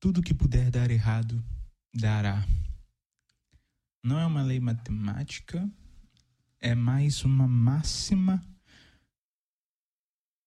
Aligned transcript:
Tudo 0.00 0.22
que 0.22 0.32
puder 0.32 0.70
dar 0.70 0.92
errado, 0.92 1.44
dará. 1.92 2.46
Não 4.00 4.16
é 4.16 4.24
uma 4.24 4.44
lei 4.44 4.60
matemática, 4.60 5.68
é 6.60 6.72
mais 6.72 7.24
uma 7.24 7.48
máxima 7.48 8.40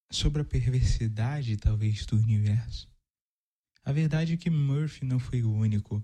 sobre 0.09 0.41
a 0.41 0.45
perversidade, 0.45 1.57
talvez, 1.57 2.05
do 2.05 2.15
universo. 2.15 2.89
A 3.83 3.91
verdade 3.91 4.33
é 4.33 4.37
que 4.37 4.49
Murphy 4.49 5.03
não 5.03 5.19
foi 5.19 5.43
o 5.43 5.51
único. 5.51 6.01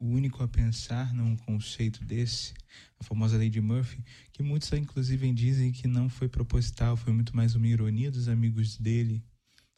O 0.00 0.06
único 0.06 0.42
a 0.42 0.48
pensar 0.48 1.14
num 1.14 1.36
conceito 1.36 2.04
desse, 2.04 2.54
a 2.98 3.04
famosa 3.04 3.36
lei 3.36 3.48
de 3.48 3.60
Murphy, 3.60 4.04
que 4.32 4.42
muitos 4.42 4.72
inclusive 4.72 5.32
dizem 5.32 5.70
que 5.70 5.86
não 5.86 6.08
foi 6.08 6.28
proposital, 6.28 6.96
foi 6.96 7.12
muito 7.12 7.36
mais 7.36 7.54
uma 7.54 7.68
ironia 7.68 8.10
dos 8.10 8.26
amigos 8.26 8.76
dele 8.76 9.24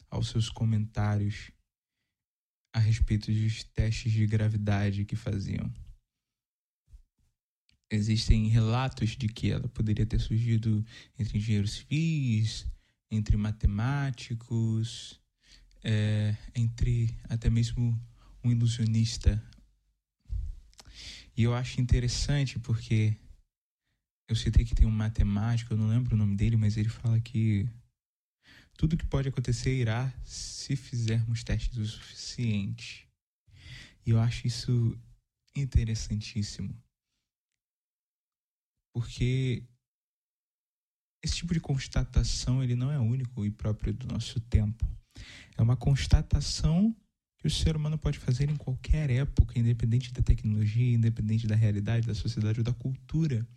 aos 0.09 0.29
seus 0.29 0.49
comentários 0.49 1.51
a 2.75 2.79
respeito 2.79 3.31
dos 3.31 3.63
testes 3.63 4.11
de 4.11 4.27
gravidade 4.27 5.05
que 5.05 5.15
faziam. 5.15 5.73
Existem 7.89 8.49
relatos 8.49 9.11
de 9.11 9.29
que 9.29 9.49
ela 9.49 9.69
poderia 9.69 10.05
ter 10.05 10.19
surgido 10.19 10.85
entre 11.17 11.37
engenheiros 11.37 11.71
civis, 11.71 12.67
entre 13.09 13.37
matemáticos, 13.37 15.21
é, 15.81 16.35
entre 16.53 17.15
até 17.29 17.49
mesmo 17.49 17.97
um 18.43 18.51
ilusionista. 18.51 19.41
E 21.37 21.43
eu 21.43 21.55
acho 21.55 21.79
interessante 21.79 22.59
porque 22.59 23.15
eu 24.27 24.35
citei 24.35 24.65
que 24.65 24.75
tem 24.75 24.85
um 24.85 24.91
matemático, 24.91 25.73
eu 25.73 25.77
não 25.77 25.87
lembro 25.87 26.13
o 26.13 26.17
nome 26.17 26.35
dele, 26.35 26.57
mas 26.57 26.75
ele 26.75 26.89
fala 26.89 27.21
que 27.21 27.69
tudo 28.77 28.97
que 28.97 29.05
pode 29.05 29.29
acontecer 29.29 29.73
irá 29.73 30.13
se 30.23 30.75
fizermos 30.75 31.43
testes 31.43 31.77
o 31.77 31.85
suficiente. 31.85 33.07
E 34.05 34.11
eu 34.11 34.19
acho 34.19 34.45
isso 34.45 34.97
interessantíssimo. 35.55 36.75
Porque 38.93 39.63
esse 41.23 41.37
tipo 41.37 41.53
de 41.53 41.59
constatação 41.59 42.63
ele 42.63 42.75
não 42.75 42.91
é 42.91 42.99
único 42.99 43.45
e 43.45 43.51
próprio 43.51 43.93
do 43.93 44.07
nosso 44.07 44.39
tempo. 44.39 44.85
É 45.57 45.61
uma 45.61 45.75
constatação 45.75 46.95
que 47.39 47.47
o 47.47 47.49
ser 47.49 47.75
humano 47.75 47.97
pode 47.97 48.19
fazer 48.19 48.49
em 48.49 48.55
qualquer 48.55 49.09
época, 49.09 49.57
independente 49.57 50.13
da 50.13 50.21
tecnologia, 50.21 50.95
independente 50.95 51.47
da 51.47 51.55
realidade, 51.55 52.07
da 52.07 52.15
sociedade 52.15 52.59
ou 52.59 52.63
da 52.63 52.73
cultura, 52.73 53.47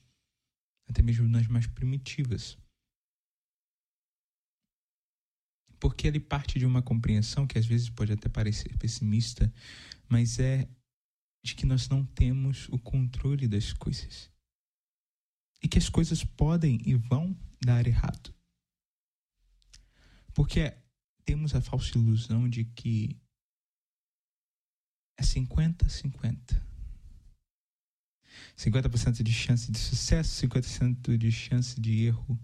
até 0.88 1.03
mesmo 1.03 1.28
nas 1.28 1.47
mais 1.47 1.66
primitivas. 1.66 2.56
Porque 5.78 6.06
ele 6.06 6.20
parte 6.20 6.58
de 6.58 6.66
uma 6.66 6.82
compreensão 6.82 7.46
que 7.46 7.58
às 7.58 7.66
vezes 7.66 7.88
pode 7.88 8.12
até 8.12 8.28
parecer 8.28 8.76
pessimista, 8.78 9.52
mas 10.08 10.38
é 10.38 10.68
de 11.44 11.54
que 11.54 11.66
nós 11.66 11.88
não 11.88 12.04
temos 12.04 12.68
o 12.68 12.78
controle 12.78 13.46
das 13.46 13.72
coisas. 13.72 14.30
E 15.62 15.68
que 15.68 15.78
as 15.78 15.88
coisas 15.88 16.24
podem 16.24 16.80
e 16.84 16.94
vão 16.94 17.36
dar 17.64 17.86
errado. 17.86 18.34
Porque 20.34 20.76
temos 21.24 21.54
a 21.54 21.60
falsa 21.60 21.98
ilusão 21.98 22.48
de 22.48 22.64
que 22.64 23.20
é 25.18 25.22
50-50. 25.22 26.68
50% 28.56 29.22
de 29.22 29.32
chance 29.32 29.70
de 29.70 29.78
sucesso, 29.78 30.46
50% 30.46 31.16
de 31.16 31.32
chance 31.32 31.80
de 31.80 32.04
erro. 32.04 32.38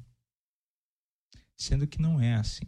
Sendo 1.56 1.86
que 1.86 2.00
não 2.00 2.20
é 2.20 2.34
assim. 2.34 2.66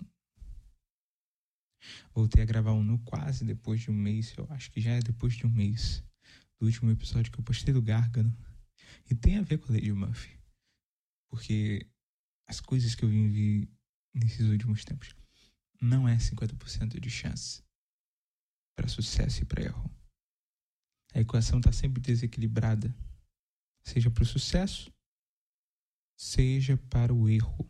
Voltei 2.15 2.43
a 2.43 2.47
gravar 2.47 2.73
um 2.73 2.83
nu 2.83 2.99
quase 3.01 3.45
depois 3.45 3.81
de 3.81 3.91
um 3.91 3.95
mês, 3.95 4.33
eu 4.37 4.47
acho 4.51 4.71
que 4.71 4.81
já 4.81 4.93
é 4.93 5.01
depois 5.01 5.35
de 5.35 5.47
um 5.47 5.51
mês 5.51 6.03
do 6.59 6.67
último 6.67 6.91
episódio 6.91 7.31
que 7.31 7.39
eu 7.39 7.45
postei 7.45 7.73
do 7.73 7.83
Gárgano. 7.83 8.37
E 9.11 9.15
tem 9.15 9.37
a 9.37 9.43
ver 9.43 9.59
com 9.59 9.73
a 9.73 9.75
Lady 9.75 9.93
Murphy. 9.93 10.39
Porque 11.29 11.87
as 12.47 12.61
coisas 12.61 12.95
que 12.95 13.05
eu 13.05 13.09
vivi 13.09 13.69
nesses 14.15 14.49
últimos 14.49 14.85
tempos 14.85 15.15
não 15.81 16.09
é 16.09 16.17
50% 16.17 16.99
de 16.99 17.11
chance 17.11 17.63
para 18.75 18.89
sucesso 18.89 19.43
e 19.43 19.45
para 19.45 19.65
erro. 19.65 19.91
A 21.15 21.21
equação 21.21 21.59
está 21.59 21.73
sempre 21.73 22.01
desequilibrada, 22.01 22.95
seja 23.83 24.11
para 24.11 24.23
o 24.23 24.27
sucesso, 24.27 24.93
seja 26.17 26.77
para 26.77 27.13
o 27.15 27.29
erro. 27.29 27.69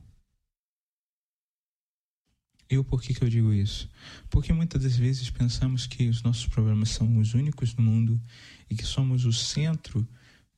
E 2.68 2.76
o 2.76 2.84
porquê 2.84 3.14
que 3.14 3.22
eu 3.22 3.28
digo 3.28 3.52
isso? 3.52 3.88
Porque 4.28 4.52
muitas 4.52 4.82
das 4.82 4.96
vezes 4.96 5.30
pensamos 5.30 5.86
que 5.86 6.08
os 6.08 6.22
nossos 6.22 6.46
problemas 6.46 6.90
são 6.90 7.18
os 7.18 7.32
únicos 7.32 7.74
no 7.74 7.82
mundo 7.82 8.20
e 8.68 8.74
que 8.74 8.84
somos 8.84 9.24
o 9.24 9.32
centro 9.32 10.06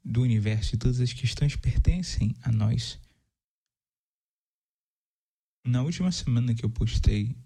do 0.03 0.23
universo 0.23 0.75
e 0.75 0.79
todas 0.79 1.01
as 1.01 1.13
questões 1.13 1.55
pertencem 1.55 2.35
a 2.43 2.51
nós. 2.51 2.99
Na 5.67 5.83
última 5.83 6.11
semana 6.11 6.55
que 6.55 6.65
eu 6.65 6.71
postei 6.71 7.37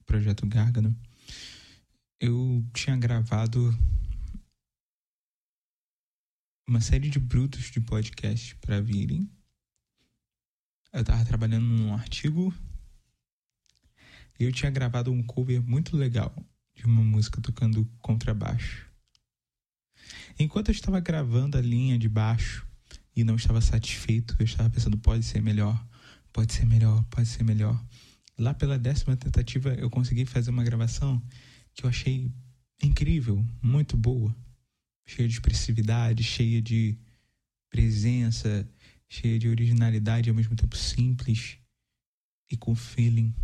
o 0.00 0.04
projeto 0.04 0.46
Gárgano, 0.46 0.96
eu 2.18 2.64
tinha 2.72 2.96
gravado 2.96 3.76
uma 6.66 6.80
série 6.80 7.10
de 7.10 7.18
brutos 7.18 7.70
de 7.70 7.82
podcast 7.82 8.56
para 8.56 8.80
virem. 8.80 9.30
Eu 10.90 11.02
estava 11.02 11.22
trabalhando 11.24 11.66
num 11.66 11.92
artigo 11.92 12.54
eu 14.44 14.52
tinha 14.52 14.70
gravado 14.70 15.10
um 15.10 15.22
cover 15.22 15.62
muito 15.62 15.96
legal 15.96 16.34
de 16.74 16.84
uma 16.86 17.02
música 17.02 17.40
tocando 17.40 17.84
contrabaixo. 17.98 18.86
Enquanto 20.38 20.68
eu 20.68 20.72
estava 20.72 21.00
gravando 21.00 21.58
a 21.58 21.60
linha 21.60 21.98
de 21.98 22.08
baixo 22.08 22.66
e 23.14 23.24
não 23.24 23.34
estava 23.34 23.60
satisfeito, 23.60 24.36
eu 24.38 24.44
estava 24.44 24.70
pensando: 24.70 24.96
pode 24.96 25.24
ser 25.24 25.42
melhor, 25.42 25.84
pode 26.32 26.52
ser 26.52 26.64
melhor, 26.64 27.04
pode 27.10 27.28
ser 27.28 27.42
melhor. 27.42 27.82
Lá 28.38 28.54
pela 28.54 28.78
décima 28.78 29.16
tentativa, 29.16 29.74
eu 29.74 29.90
consegui 29.90 30.24
fazer 30.24 30.50
uma 30.50 30.62
gravação 30.62 31.20
que 31.74 31.84
eu 31.84 31.90
achei 31.90 32.32
incrível, 32.80 33.44
muito 33.60 33.96
boa, 33.96 34.34
cheia 35.04 35.28
de 35.28 35.34
expressividade, 35.34 36.22
cheia 36.22 36.62
de 36.62 36.96
presença, 37.68 38.68
cheia 39.08 39.38
de 39.38 39.48
originalidade, 39.48 40.30
ao 40.30 40.36
mesmo 40.36 40.54
tempo 40.54 40.76
simples 40.76 41.58
e 42.50 42.56
com 42.56 42.74
feeling. 42.76 43.34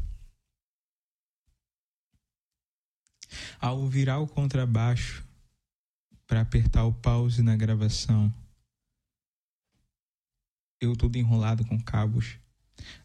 Ao 3.61 3.87
virar 3.87 4.19
o 4.19 4.27
contrabaixo 4.27 5.25
para 6.27 6.41
apertar 6.41 6.85
o 6.85 6.93
pause 6.93 7.43
na 7.43 7.57
gravação, 7.57 8.33
eu 10.81 10.97
todo 10.97 11.17
enrolado 11.17 11.65
com 11.65 11.81
cabos, 11.81 12.39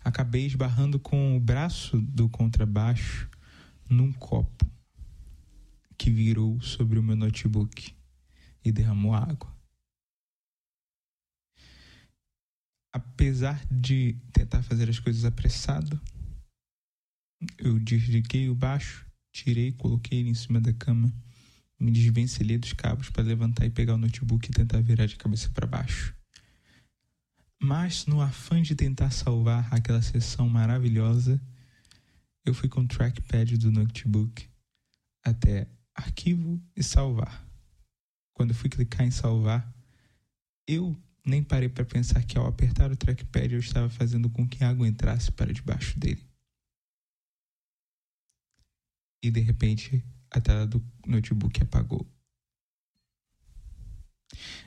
acabei 0.04 0.46
esbarrando 0.46 1.00
com 1.00 1.36
o 1.36 1.40
braço 1.40 2.00
do 2.02 2.28
contrabaixo 2.30 3.30
num 3.90 4.12
copo 4.14 4.66
que 5.98 6.10
virou 6.10 6.62
sobre 6.62 6.98
o 6.98 7.04
meu 7.04 7.16
notebook 7.16 7.94
e 8.64 8.72
derramou 8.72 9.14
água. 9.14 9.54
Apesar 12.92 13.64
de 13.70 14.18
tentar 14.34 14.64
fazer 14.64 14.90
as 14.90 15.00
coisas 15.00 15.26
apressado, 15.26 16.00
eu 17.58 17.80
desliguei 17.80 18.50
o 18.50 18.56
baixo 18.56 19.09
Tirei, 19.32 19.72
coloquei 19.72 20.20
ele 20.20 20.30
em 20.30 20.34
cima 20.34 20.60
da 20.60 20.74
cama, 20.74 21.14
me 21.80 21.92
desvencilhei 21.92 22.58
dos 22.58 22.74
cabos 22.74 23.10
para 23.10 23.24
levantar 23.24 23.66
e 23.66 23.70
pegar 23.70 23.94
o 23.94 23.98
notebook 23.98 24.50
e 24.50 24.54
tentar 24.54 24.82
virar 24.82 25.06
de 25.06 25.16
cabeça 25.16 25.50
para 25.50 25.68
baixo. 25.68 26.16
Mas, 27.62 28.06
no 28.06 28.22
afã 28.22 28.62
de 28.62 28.76
tentar 28.76 29.12
salvar 29.12 29.74
aquela 29.74 30.02
sessão 30.02 30.50
maravilhosa, 30.50 31.42
eu 32.46 32.54
fui 32.54 32.70
com 32.70 32.82
o 32.82 32.88
trackpad 32.88 33.58
do 33.58 33.72
notebook 33.72 34.48
até 35.24 35.68
arquivo 35.94 36.62
e 36.76 36.82
salvar. 36.82 37.46
Quando 38.34 38.54
fui 38.54 38.70
clicar 38.70 39.06
em 39.06 39.12
salvar, 39.12 39.74
eu 40.66 40.98
nem 41.26 41.44
parei 41.44 41.68
para 41.68 41.86
pensar 41.86 42.24
que 42.24 42.38
ao 42.38 42.48
apertar 42.48 42.92
o 42.92 42.96
trackpad 42.96 43.54
eu 43.54 43.60
estava 43.60 43.90
fazendo 43.90 44.30
com 44.30 44.48
que 44.48 44.64
água 44.64 44.88
entrasse 44.88 45.32
para 45.32 45.54
debaixo 45.54 46.00
dele 46.00 46.29
e 49.22 49.30
de 49.30 49.40
repente 49.40 50.04
a 50.32 50.40
tela 50.40 50.66
do 50.66 50.84
notebook 51.06 51.62
apagou. 51.62 52.08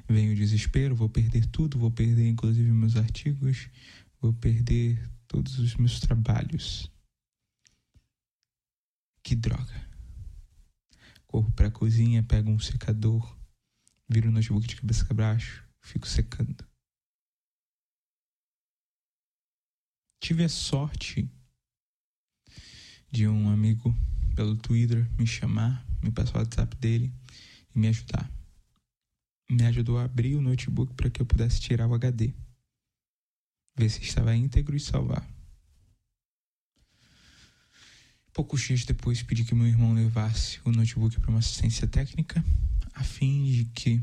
Vem 0.08 0.32
o 0.32 0.36
desespero, 0.36 0.94
vou 0.94 1.08
perder 1.08 1.46
tudo, 1.46 1.78
vou 1.78 1.90
perder 1.90 2.28
inclusive 2.28 2.70
meus 2.70 2.96
artigos, 2.96 3.70
vou 4.20 4.32
perder 4.32 5.08
todos 5.26 5.58
os 5.58 5.76
meus 5.76 6.00
trabalhos. 6.00 6.90
Que 9.22 9.36
droga. 9.36 9.90
Corro 11.26 11.50
para 11.52 11.68
a 11.68 11.70
cozinha, 11.70 12.22
pego 12.22 12.50
um 12.50 12.58
secador, 12.58 13.38
viro 14.08 14.28
o 14.28 14.32
notebook 14.32 14.66
de 14.66 14.76
cabeça 14.76 15.04
para 15.06 15.14
baixo, 15.14 15.64
fico 15.80 16.06
secando. 16.06 16.66
Tive 20.20 20.44
a 20.44 20.48
sorte 20.48 21.30
de 23.10 23.26
um 23.26 23.48
amigo 23.48 23.94
pelo 24.34 24.56
Twitter, 24.56 25.08
me 25.18 25.26
chamar, 25.26 25.84
me 26.02 26.10
passar 26.10 26.36
o 26.36 26.38
WhatsApp 26.38 26.76
dele 26.76 27.12
e 27.74 27.78
me 27.78 27.88
ajudar. 27.88 28.30
Me 29.50 29.64
ajudou 29.64 29.98
a 29.98 30.04
abrir 30.04 30.34
o 30.36 30.42
notebook 30.42 30.94
para 30.94 31.10
que 31.10 31.20
eu 31.20 31.26
pudesse 31.26 31.60
tirar 31.60 31.86
o 31.86 31.94
HD, 31.94 32.32
ver 33.76 33.88
se 33.88 34.02
estava 34.02 34.34
íntegro 34.34 34.76
e 34.76 34.80
salvar. 34.80 35.28
Poucos 38.32 38.62
dias 38.62 38.84
depois, 38.86 39.22
pedi 39.22 39.44
que 39.44 39.54
meu 39.54 39.66
irmão 39.66 39.92
levasse 39.92 40.58
o 40.64 40.72
notebook 40.72 41.20
para 41.20 41.30
uma 41.30 41.40
assistência 41.40 41.86
técnica, 41.86 42.42
a 42.94 43.04
fim 43.04 43.44
de 43.44 43.66
que 43.66 44.02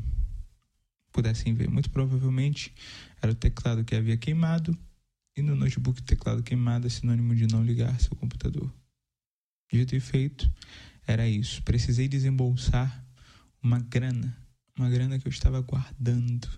pudessem 1.10 1.52
ver. 1.52 1.68
Muito 1.68 1.90
provavelmente 1.90 2.72
era 3.20 3.32
o 3.32 3.34
teclado 3.34 3.84
que 3.84 3.96
havia 3.96 4.16
queimado, 4.16 4.78
e 5.36 5.42
no 5.42 5.56
notebook, 5.56 6.00
teclado 6.02 6.42
queimado 6.42 6.86
é 6.86 6.90
sinônimo 6.90 7.34
de 7.34 7.46
não 7.46 7.64
ligar 7.64 8.00
seu 8.00 8.14
computador. 8.14 8.72
Dito 9.72 9.94
e 9.94 10.00
feito, 10.00 10.52
era 11.06 11.28
isso. 11.28 11.62
Precisei 11.62 12.08
desembolsar 12.08 13.04
uma 13.62 13.78
grana, 13.78 14.36
uma 14.76 14.90
grana 14.90 15.18
que 15.18 15.26
eu 15.26 15.30
estava 15.30 15.60
guardando 15.60 16.48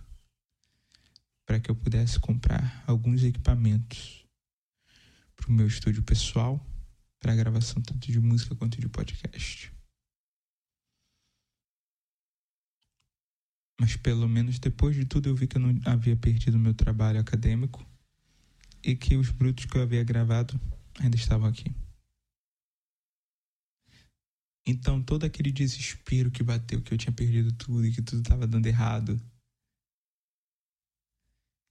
para 1.45 1.61
que 1.61 1.71
eu 1.71 1.75
pudesse 1.75 2.19
comprar 2.19 2.83
alguns 2.87 3.23
equipamentos 3.23 4.25
para 5.37 5.49
o 5.51 5.53
meu 5.53 5.67
estúdio 5.67 6.03
pessoal, 6.03 6.65
para 7.21 7.33
a 7.33 7.37
gravação 7.37 7.83
tanto 7.83 8.11
de 8.11 8.21
música 8.21 8.55
quanto 8.55 8.81
de 8.81 8.89
podcast. 8.89 9.73
Mas 13.81 13.97
pelo 13.97 14.29
menos 14.29 14.59
depois 14.59 14.95
de 14.95 15.05
tudo 15.05 15.29
eu 15.29 15.35
vi 15.35 15.47
que 15.47 15.57
eu 15.57 15.61
não 15.61 15.79
havia 15.85 16.17
perdido 16.17 16.59
meu 16.59 16.73
trabalho 16.73 17.21
acadêmico 17.21 17.85
e 18.83 18.95
que 18.95 19.17
os 19.17 19.31
brutos 19.31 19.65
que 19.65 19.77
eu 19.77 19.83
havia 19.83 20.05
gravado 20.05 20.59
ainda 21.01 21.17
estavam 21.17 21.49
aqui. 21.49 21.75
Então 24.65 25.03
todo 25.03 25.25
aquele 25.25 25.51
desespero 25.51 26.31
que 26.31 26.43
bateu, 26.43 26.81
que 26.81 26.95
eu 26.95 26.99
tinha 26.99 27.13
perdido 27.13 27.53
tudo 27.53 27.85
e 27.85 27.93
que 27.93 28.01
tudo 28.01 28.23
estava 28.23 28.47
dando 28.47 28.67
errado. 28.67 29.21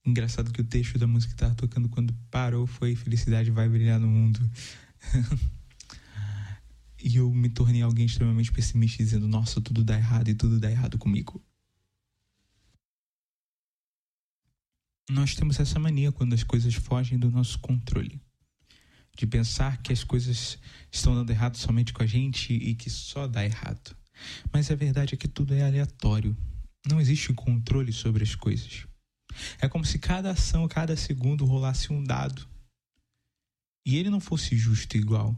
Engraçado 0.06 0.52
que 0.52 0.62
o 0.62 0.66
texto 0.66 0.98
da 0.98 1.08
música 1.08 1.34
que 1.34 1.36
estava 1.36 1.56
tocando 1.56 1.88
quando 1.88 2.14
parou 2.30 2.68
foi 2.68 2.96
Felicidade 2.96 3.52
vai 3.52 3.70
brilhar 3.70 4.00
no 4.00 4.08
mundo. 4.08 4.40
e 7.02 7.16
eu 7.18 7.32
me 7.32 7.50
tornei 7.50 7.82
alguém 7.82 8.08
extremamente 8.08 8.52
pessimista, 8.52 9.04
dizendo: 9.04 9.28
Nossa, 9.28 9.62
tudo 9.62 9.84
dá 9.84 9.96
errado 9.96 10.30
e 10.30 10.36
tudo 10.36 10.60
dá 10.60 10.70
errado 10.70 10.98
comigo. 10.98 11.42
Nós 15.10 15.36
temos 15.36 15.60
essa 15.60 15.80
mania 15.80 16.12
quando 16.12 16.34
as 16.34 16.44
coisas 16.44 16.74
fogem 16.74 17.20
do 17.20 17.30
nosso 17.30 17.60
controle 17.60 18.20
de 19.18 19.28
pensar 19.28 19.82
que 19.82 19.94
as 19.94 20.04
coisas 20.04 20.58
estão 20.92 21.14
dando 21.14 21.30
errado 21.30 21.58
somente 21.58 21.94
com 21.94 22.04
a 22.04 22.06
gente 22.06 22.54
e 22.54 22.74
que 22.76 22.90
só 22.90 23.28
dá 23.28 23.44
errado. 23.44 23.96
Mas 24.52 24.70
a 24.72 24.76
verdade 24.76 25.14
é 25.14 25.18
que 25.18 25.28
tudo 25.28 25.54
é 25.54 25.64
aleatório. 25.64 26.36
Não 26.88 27.00
existe 27.00 27.34
controle 27.34 27.92
sobre 27.92 28.24
as 28.24 28.36
coisas. 28.36 28.88
É 29.60 29.68
como 29.68 29.86
se 29.86 30.00
cada 30.00 30.32
ação, 30.32 30.68
cada 30.68 30.96
segundo 30.96 31.46
rolasse 31.46 31.92
um 31.92 32.04
dado. 32.04 32.48
E 33.86 33.98
ele 33.98 34.10
não 34.10 34.20
fosse 34.20 34.56
justo 34.56 34.98
igual. 34.98 35.36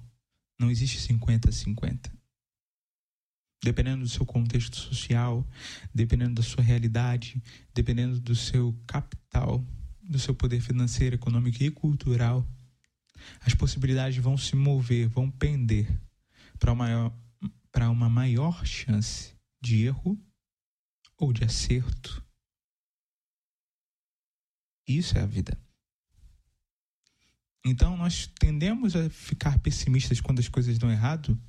Não 0.60 0.70
existe 0.70 0.98
50-50. 1.14 2.12
Dependendo 3.64 4.04
do 4.04 4.10
seu 4.10 4.26
contexto 4.26 4.76
social, 4.76 5.48
dependendo 5.94 6.36
da 6.36 6.44
sua 6.44 6.64
realidade, 6.64 7.42
dependendo 7.74 8.20
do 8.20 8.36
seu 8.36 8.78
capital, 8.86 9.66
do 10.02 10.20
seu 10.20 10.36
poder 10.36 10.60
financeiro, 10.60 11.16
econômico 11.16 11.64
e 11.64 11.72
cultural, 11.72 12.46
as 13.42 13.54
possibilidades 13.54 14.18
vão 14.18 14.38
se 14.38 14.56
mover, 14.56 15.08
vão 15.08 15.30
pender 15.30 15.88
para 16.60 16.72
uma, 17.90 18.10
maior 18.10 18.66
chance 18.66 19.34
de 19.62 19.84
erro 19.84 20.20
ou 21.18 21.34
de 21.34 21.44
acerto. 21.44 22.24
Isso 24.88 25.18
é 25.18 25.22
a 25.22 25.26
vida. 25.26 25.58
Então 27.66 27.96
nós 27.96 28.28
tendemos 28.40 28.96
a 28.96 29.10
ficar 29.10 29.58
pessimistas 29.60 30.20
quando 30.20 30.40
as 30.40 30.50
coisas 30.50 30.78
dão 30.78 30.92
errado, 30.92 31.40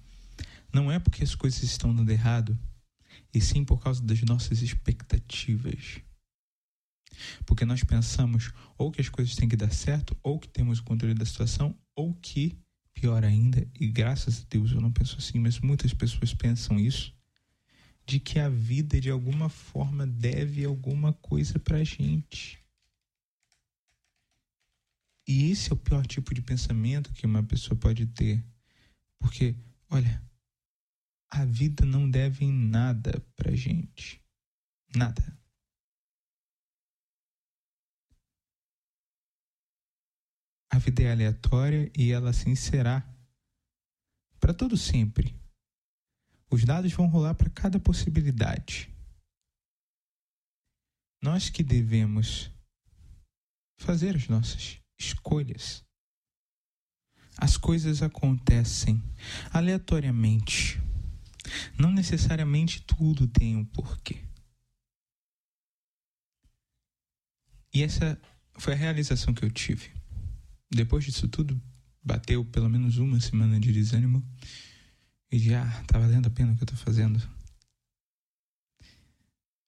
não 0.73 0.91
é 0.91 0.99
porque 0.99 1.25
as 1.25 1.35
coisas 1.35 1.63
estão 1.63 1.95
dando 1.95 2.11
errado, 2.11 2.59
e 3.33 3.41
sim 3.41 3.65
por 3.65 3.81
causa 3.81 4.03
das 4.03 4.23
nossas 4.23 4.63
expectativas. 4.63 6.01
Porque 7.47 7.65
nós 7.65 7.83
pensamos 7.85 8.53
ou 8.77 8.91
que 8.91 9.01
as 9.01 9.09
coisas 9.09 9.35
têm 9.35 9.49
que 9.49 9.57
dar 9.57 9.73
certo, 9.73 10.17
ou 10.23 10.39
que 10.39 10.49
temos 10.49 10.79
o 10.79 10.85
controle 10.85 11.15
da 11.15 11.25
situação, 11.25 11.77
ou 11.95 12.15
que, 12.15 12.59
pior 12.93 13.25
ainda, 13.25 13.67
e 13.79 13.87
graças 13.87 14.41
a 14.41 14.45
Deus 14.49 14.73
eu 14.73 14.81
não 14.81 14.93
penso 14.93 15.17
assim, 15.19 15.39
mas 15.39 15.61
muitas 15.61 15.93
pessoas 15.93 16.33
pensam 16.33 16.79
isso, 16.79 17.15
de 18.07 18.21
que 18.21 18.39
a 18.39 18.49
vida 18.49 19.01
de 19.01 19.11
alguma 19.11 19.49
forma 19.49 20.07
deve 20.07 20.65
alguma 20.65 21.13
coisa 21.13 21.59
pra 21.59 21.83
gente. 21.83 22.63
E 25.27 25.51
esse 25.51 25.71
é 25.71 25.75
o 25.75 25.77
pior 25.77 26.07
tipo 26.07 26.35
de 26.35 26.43
pensamento 26.43 27.13
que 27.13 27.25
uma 27.25 27.43
pessoa 27.43 27.79
pode 27.79 28.07
ter. 28.07 28.45
Porque, 29.19 29.57
olha, 29.89 30.23
a 31.31 31.45
vida 31.47 31.87
não 31.87 32.09
deve 32.09 32.47
nada 32.47 33.25
pra 33.35 33.57
gente. 33.57 34.21
Nada. 34.95 35.37
A 40.75 40.79
vida 40.79 41.05
é 41.05 41.13
aleatória 41.13 41.89
e 41.97 42.11
ela 42.11 42.31
assim 42.31 42.57
será 42.57 43.09
para 44.41 44.53
todo 44.53 44.77
sempre. 44.77 45.33
Os 46.51 46.65
dados 46.65 46.93
vão 46.93 47.07
rolar 47.07 47.37
para 47.37 47.49
cada 47.49 47.79
possibilidade. 47.79 48.93
Nós 51.23 51.49
que 51.49 51.63
devemos 51.63 52.51
fazer 53.79 54.17
as 54.17 54.27
nossas 54.27 54.81
escolhas. 54.99 55.85
As 57.39 57.57
coisas 57.57 58.03
acontecem 58.03 59.01
aleatoriamente. 59.53 60.83
Não 61.79 61.93
necessariamente 61.93 62.83
tudo 62.83 63.29
tem 63.29 63.57
um 63.57 63.65
porquê. 63.65 64.25
E 67.73 67.81
essa 67.85 68.21
foi 68.59 68.73
a 68.73 68.77
realização 68.77 69.33
que 69.33 69.45
eu 69.45 69.51
tive. 69.53 70.03
Depois 70.71 71.05
disso 71.05 71.29
tudo, 71.29 71.61
bateu 72.05 72.45
pelo 72.45 72.69
menos 72.69 72.99
uma 72.99 73.19
semana 73.19 73.59
de 73.59 73.73
desânimo 73.73 74.23
e 75.33 75.39
já 75.39 75.65
ah, 75.65 75.85
tá 75.85 75.99
valendo 75.99 76.27
a 76.27 76.31
pena 76.31 76.53
o 76.53 76.57
que 76.57 76.63
eu 76.63 76.69
tô 76.69 76.77
fazendo. 76.77 77.21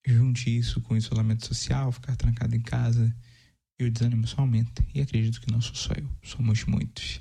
Junte 0.07 0.57
isso 0.57 0.81
com 0.83 0.95
o 0.95 0.97
isolamento 0.97 1.47
social, 1.47 1.91
ficar 1.91 2.15
trancado 2.15 2.55
em 2.55 2.61
casa 2.61 3.15
e 3.79 3.85
o 3.85 3.91
desânimo 3.91 4.27
só 4.27 4.43
aumenta. 4.43 4.87
E 4.95 5.01
acredito 5.01 5.41
que 5.41 5.51
não 5.51 5.61
sou 5.61 5.75
só 5.75 5.93
eu, 5.95 6.09
somos 6.23 6.65
muitos 6.65 7.19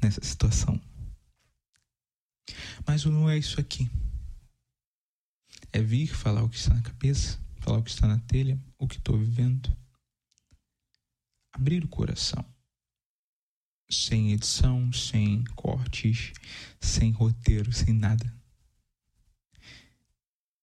nessa 0.00 0.22
situação. 0.22 0.80
Mas 2.86 3.04
o 3.04 3.10
não 3.10 3.28
é 3.28 3.36
isso 3.36 3.60
aqui. 3.60 3.90
É 5.72 5.82
vir 5.82 6.06
falar 6.06 6.44
o 6.44 6.48
que 6.48 6.56
está 6.56 6.72
na 6.72 6.82
cabeça, 6.82 7.38
falar 7.56 7.78
o 7.78 7.82
que 7.82 7.90
está 7.90 8.06
na 8.06 8.18
telha, 8.20 8.58
o 8.78 8.86
que 8.86 8.96
estou 8.96 9.18
vivendo. 9.18 9.76
Abrir 11.52 11.84
o 11.84 11.88
coração 11.88 12.44
sem 13.90 14.32
edição, 14.32 14.92
sem 14.92 15.42
cortes, 15.56 16.32
sem 16.80 17.10
roteiro, 17.10 17.72
sem 17.72 17.94
nada. 17.94 18.32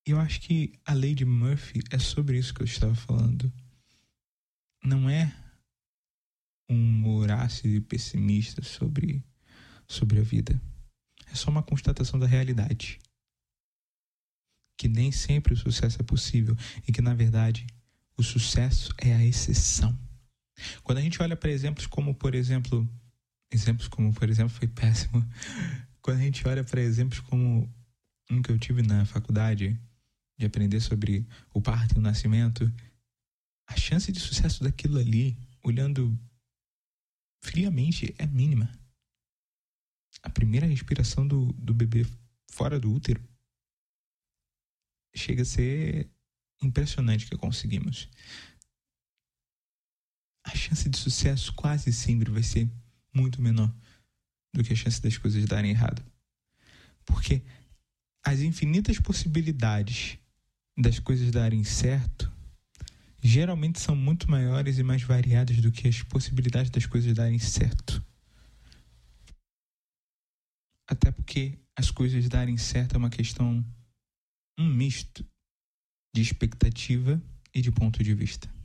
Eu 0.04 0.20
acho 0.20 0.40
que 0.40 0.78
a 0.84 0.92
lei 0.92 1.14
de 1.14 1.24
Murphy 1.24 1.82
é 1.90 1.98
sobre 1.98 2.38
isso 2.38 2.54
que 2.54 2.62
eu 2.62 2.66
estava 2.66 2.94
falando. 2.94 3.52
Não 4.84 5.10
é 5.10 5.34
um 6.68 6.74
humor 6.74 7.28
e 7.64 7.80
pessimista 7.80 8.62
sobre, 8.62 9.24
sobre 9.88 10.20
a 10.20 10.22
vida. 10.22 10.60
É 11.26 11.34
só 11.34 11.50
uma 11.50 11.62
constatação 11.62 12.20
da 12.20 12.26
realidade. 12.26 13.00
Que 14.76 14.86
nem 14.86 15.10
sempre 15.10 15.54
o 15.54 15.56
sucesso 15.56 16.00
é 16.00 16.04
possível 16.04 16.56
e 16.86 16.92
que, 16.92 17.00
na 17.00 17.14
verdade, 17.14 17.66
o 18.16 18.22
sucesso 18.22 18.94
é 18.98 19.12
a 19.12 19.24
exceção. 19.24 19.98
Quando 20.84 20.98
a 20.98 21.02
gente 21.02 21.20
olha 21.20 21.36
para 21.36 21.50
exemplos 21.50 21.86
como, 21.86 22.14
por 22.14 22.34
exemplo, 22.34 22.88
exemplos 23.50 23.88
como, 23.88 24.12
por 24.12 24.28
exemplo, 24.28 24.54
foi 24.54 24.68
péssimo. 24.68 25.24
Quando 26.00 26.18
a 26.18 26.22
gente 26.22 26.46
olha 26.46 26.62
para 26.62 26.80
exemplos 26.80 27.20
como 27.20 27.72
um 28.30 28.42
que 28.42 28.50
eu 28.50 28.58
tive 28.58 28.82
na 28.82 29.04
faculdade, 29.04 29.78
de 30.38 30.46
aprender 30.46 30.80
sobre 30.80 31.26
o 31.52 31.60
parto 31.60 31.94
e 31.94 31.98
o 31.98 32.02
nascimento, 32.02 32.70
a 33.66 33.76
chance 33.76 34.12
de 34.12 34.20
sucesso 34.20 34.62
daquilo 34.62 34.98
ali, 34.98 35.36
olhando 35.62 36.18
friamente, 37.42 38.14
é 38.18 38.26
mínima. 38.26 38.70
A 40.22 40.30
primeira 40.30 40.66
respiração 40.66 41.26
do, 41.26 41.52
do 41.52 41.74
bebê 41.74 42.06
fora 42.50 42.78
do 42.78 42.92
útero 42.92 43.22
chega 45.14 45.42
a 45.42 45.46
ser 45.46 46.10
impressionante 46.62 47.26
que 47.26 47.36
conseguimos. 47.36 48.08
A 50.44 50.54
chance 50.54 50.88
de 50.88 50.96
sucesso 50.96 51.52
quase 51.54 51.92
sempre 51.92 52.30
vai 52.30 52.42
ser 52.42 52.70
muito 53.16 53.40
menor 53.40 53.72
do 54.52 54.62
que 54.62 54.72
a 54.72 54.76
chance 54.76 55.00
das 55.00 55.16
coisas 55.16 55.44
darem 55.46 55.70
errado. 55.70 56.04
Porque 57.04 57.42
as 58.24 58.40
infinitas 58.40 58.98
possibilidades 58.98 60.18
das 60.76 60.98
coisas 60.98 61.30
darem 61.30 61.64
certo 61.64 62.30
geralmente 63.22 63.80
são 63.80 63.96
muito 63.96 64.30
maiores 64.30 64.78
e 64.78 64.82
mais 64.82 65.02
variadas 65.02 65.56
do 65.56 65.72
que 65.72 65.88
as 65.88 66.02
possibilidades 66.02 66.70
das 66.70 66.86
coisas 66.86 67.12
darem 67.14 67.38
certo. 67.38 68.04
Até 70.86 71.10
porque 71.10 71.58
as 71.74 71.90
coisas 71.90 72.28
darem 72.28 72.56
certo 72.56 72.94
é 72.94 72.98
uma 72.98 73.10
questão, 73.10 73.64
um 74.58 74.66
misto 74.66 75.26
de 76.14 76.22
expectativa 76.22 77.20
e 77.52 77.60
de 77.60 77.72
ponto 77.72 78.02
de 78.02 78.14
vista. 78.14 78.55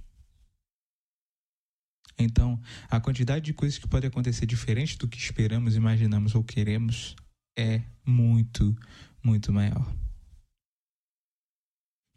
Então, 2.21 2.59
a 2.89 2.99
quantidade 2.99 3.45
de 3.45 3.53
coisas 3.53 3.77
que 3.77 3.87
pode 3.87 4.05
acontecer 4.05 4.45
diferente 4.45 4.97
do 4.97 5.07
que 5.07 5.17
esperamos, 5.17 5.75
imaginamos 5.75 6.35
ou 6.35 6.43
queremos 6.43 7.15
é 7.57 7.81
muito, 8.05 8.75
muito 9.23 9.51
maior. 9.51 9.93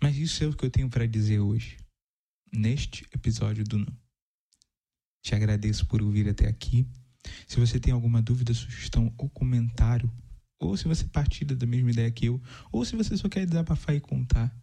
Mas 0.03 0.17
isso 0.17 0.45
é 0.45 0.47
o 0.47 0.53
que 0.55 0.65
eu 0.67 0.71
tenho 0.71 0.91
para 0.91 1.07
dizer 1.07 1.41
hoje, 1.41 1.79
neste 2.53 3.07
episódio 3.15 3.65
do 3.65 3.79
Não. 3.79 4.05
Te 5.23 5.35
agradeço 5.35 5.87
por 5.87 6.03
ouvir 6.03 6.29
até 6.29 6.47
aqui. 6.47 6.87
Se 7.47 7.59
você 7.59 7.81
tem 7.81 7.93
alguma 7.93 8.21
dúvida, 8.21 8.53
sugestão 8.53 9.13
ou 9.17 9.31
comentário, 9.31 10.13
ou 10.61 10.77
se 10.77 10.85
você 10.85 11.05
partilha 11.07 11.57
da 11.57 11.67
mesma 11.67 11.91
ideia 11.91 12.11
que 12.11 12.27
eu, 12.27 12.43
ou 12.71 12.85
se 12.85 12.95
você 12.95 13.17
só 13.17 13.29
quer 13.29 13.47
desabafar 13.47 13.95
e 13.95 14.01
contar 14.01 14.55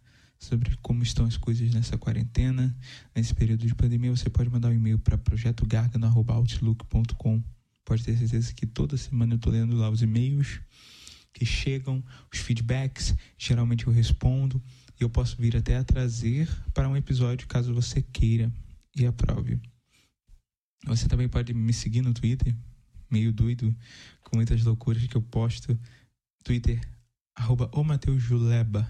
sobre 0.42 0.76
como 0.82 1.02
estão 1.04 1.24
as 1.24 1.36
coisas 1.36 1.72
nessa 1.72 1.96
quarentena, 1.96 2.76
nesse 3.14 3.32
período 3.32 3.64
de 3.64 3.76
pandemia, 3.76 4.10
você 4.10 4.28
pode 4.28 4.50
mandar 4.50 4.70
um 4.70 4.74
e-mail 4.74 4.98
para 4.98 5.16
projetogarga.outlook.com. 5.16 7.40
Pode 7.84 8.02
ter 8.02 8.18
certeza 8.18 8.52
que 8.52 8.66
toda 8.66 8.96
semana 8.96 9.34
eu 9.34 9.36
estou 9.36 9.52
lendo 9.52 9.76
lá 9.76 9.88
os 9.88 10.02
e-mails 10.02 10.60
que 11.32 11.46
chegam, 11.46 12.02
os 12.32 12.40
feedbacks, 12.40 13.14
geralmente 13.38 13.86
eu 13.86 13.92
respondo 13.92 14.60
e 15.00 15.04
eu 15.04 15.08
posso 15.08 15.36
vir 15.36 15.56
até 15.56 15.76
a 15.76 15.84
trazer 15.84 16.48
para 16.74 16.88
um 16.88 16.96
episódio 16.96 17.46
caso 17.46 17.72
você 17.72 18.02
queira 18.02 18.52
e 18.96 19.06
aprove. 19.06 19.60
Você 20.86 21.06
também 21.06 21.28
pode 21.28 21.54
me 21.54 21.72
seguir 21.72 22.02
no 22.02 22.12
Twitter, 22.12 22.52
meio 23.08 23.32
doido, 23.32 23.72
com 24.24 24.34
muitas 24.36 24.64
loucuras 24.64 25.06
que 25.06 25.16
eu 25.16 25.22
posto. 25.22 25.78
Twitter, 26.42 26.80
arroba 27.36 27.70
o 27.72 27.84
Mateus 27.84 28.20
Juleba. 28.20 28.88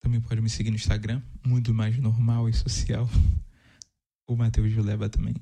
Também 0.00 0.20
pode 0.20 0.40
me 0.40 0.48
seguir 0.48 0.70
no 0.70 0.76
Instagram, 0.76 1.22
muito 1.44 1.74
mais 1.74 1.98
normal 1.98 2.48
e 2.48 2.54
social. 2.54 3.08
O 4.26 4.36
Matheus 4.36 4.70
Juleba 4.70 5.08
também. 5.08 5.34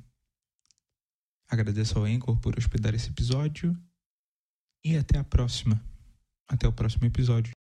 Agradeço 1.48 1.98
ao 1.98 2.04
Anchor 2.04 2.38
por 2.38 2.56
hospedar 2.58 2.94
esse 2.94 3.10
episódio. 3.10 3.76
E 4.84 4.96
até 4.96 5.18
a 5.18 5.24
próxima. 5.24 5.80
Até 6.48 6.66
o 6.66 6.72
próximo 6.72 7.04
episódio. 7.04 7.54